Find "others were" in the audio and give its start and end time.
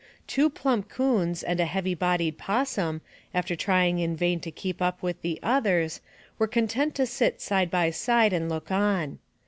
5.43-6.47